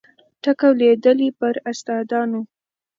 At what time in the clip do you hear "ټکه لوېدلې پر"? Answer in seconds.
0.43-1.53